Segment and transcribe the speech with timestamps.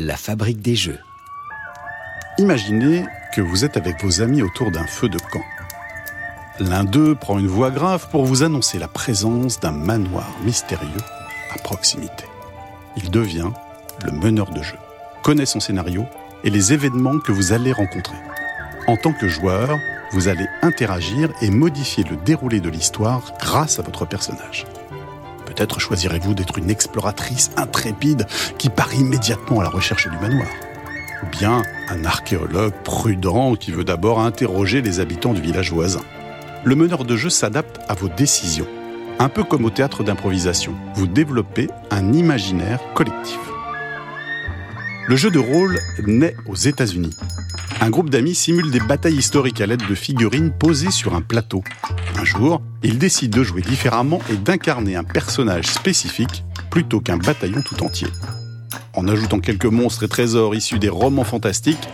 [0.00, 0.98] La fabrique des jeux.
[2.38, 5.44] Imaginez que vous êtes avec vos amis autour d'un feu de camp.
[6.58, 10.90] L'un d'eux prend une voix grave pour vous annoncer la présence d'un manoir mystérieux
[11.54, 12.24] à proximité.
[12.96, 13.50] Il devient
[14.04, 14.74] le meneur de jeu,
[15.22, 16.06] connaît son scénario
[16.42, 18.18] et les événements que vous allez rencontrer.
[18.88, 19.78] En tant que joueur,
[20.10, 24.66] vous allez interagir et modifier le déroulé de l'histoire grâce à votre personnage.
[25.54, 28.26] Peut-être choisirez-vous d'être une exploratrice intrépide
[28.58, 30.48] qui part immédiatement à la recherche du manoir.
[31.22, 36.02] Ou bien un archéologue prudent qui veut d'abord interroger les habitants du village voisin.
[36.64, 38.66] Le meneur de jeu s'adapte à vos décisions.
[39.18, 43.38] Un peu comme au théâtre d'improvisation, vous développez un imaginaire collectif.
[45.06, 47.14] Le jeu de rôle naît aux États-Unis.
[47.80, 51.62] Un groupe d'amis simule des batailles historiques à l'aide de figurines posées sur un plateau.
[52.18, 57.62] Un jour, ils décident de jouer différemment et d'incarner un personnage spécifique plutôt qu'un bataillon
[57.62, 58.08] tout entier.
[58.94, 61.88] En ajoutant quelques monstres et trésors issus des romans fantastiques,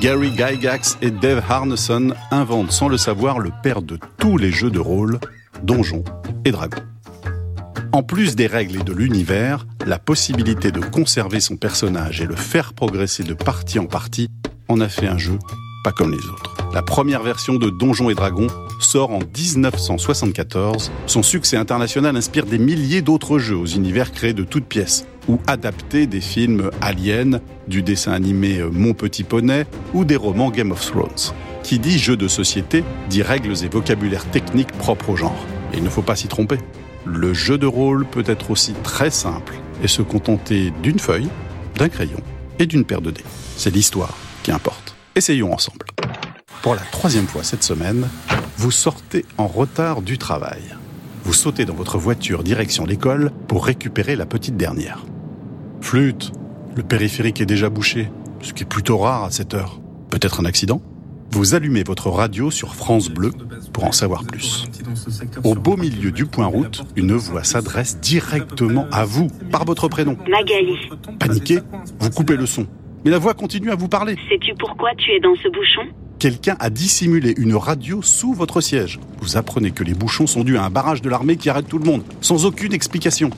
[0.00, 4.70] Gary Gygax et Dave Harneson inventent sans le savoir le père de tous les jeux
[4.70, 5.18] de rôle,
[5.62, 6.04] Donjons
[6.44, 6.82] et Dragons.
[7.92, 12.36] En plus des règles et de l'univers, la possibilité de conserver son personnage et le
[12.36, 14.28] faire progresser de partie en partie
[14.68, 15.38] en a fait un jeu
[15.82, 16.56] pas comme les autres.
[16.74, 18.48] La première version de Donjons et Dragons
[18.80, 20.90] sort en 1974.
[21.06, 25.38] Son succès international inspire des milliers d'autres jeux aux univers créés de toutes pièces ou
[25.46, 30.84] adaptés des films Alien, du dessin animé Mon Petit Poney ou des romans Game of
[30.84, 31.34] Thrones.
[31.62, 35.46] Qui dit jeu de société dit règles et vocabulaire technique propres au genre.
[35.72, 36.58] Et il ne faut pas s'y tromper.
[37.04, 41.28] Le jeu de rôle peut être aussi très simple et se contenter d'une feuille,
[41.76, 42.20] d'un crayon
[42.58, 43.24] et d'une paire de dés.
[43.56, 44.16] C'est l'histoire
[44.48, 44.96] qui importe.
[45.14, 45.84] Essayons ensemble.
[46.62, 48.08] Pour la troisième fois cette semaine,
[48.56, 50.62] vous sortez en retard du travail.
[51.22, 55.04] Vous sautez dans votre voiture direction l'école pour récupérer la petite dernière.
[55.82, 56.32] Flûte,
[56.74, 58.10] le périphérique est déjà bouché,
[58.40, 59.80] ce qui est plutôt rare à cette heure.
[60.08, 60.80] Peut-être un accident?
[61.30, 63.32] Vous allumez votre radio sur France Bleu
[63.74, 64.64] pour en savoir plus.
[65.44, 70.16] Au beau milieu du point route, une voix s'adresse directement à vous, par votre prénom.
[70.26, 70.74] Magali,
[71.18, 71.58] Paniqué,
[72.00, 72.66] vous coupez le son.
[73.08, 74.16] Mais la voix continue à vous parler.
[74.28, 75.80] sais-tu pourquoi tu es dans ce bouchon?
[76.18, 79.00] Quelqu'un a dissimulé une radio sous votre siège.
[79.22, 81.78] Vous apprenez que les bouchons sont dus à un barrage de l'armée qui arrête tout
[81.78, 83.30] le monde, sans aucune explication.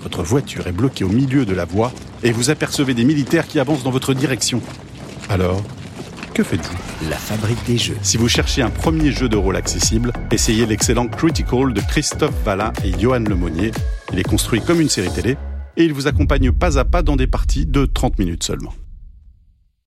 [0.00, 3.60] Votre voiture est bloquée au milieu de la voie et vous apercevez des militaires qui
[3.60, 4.62] avancent dans votre direction.
[5.28, 5.62] Alors,
[6.32, 7.10] que faites-vous?
[7.10, 7.98] La fabrique des jeux.
[8.00, 12.72] Si vous cherchez un premier jeu de rôle accessible, essayez l'excellent Critical de Christophe Vallin
[12.82, 13.70] et Johan Lemonnier.
[14.14, 15.36] Il est construit comme une série télé
[15.78, 18.74] et il vous accompagne pas à pas dans des parties de 30 minutes seulement.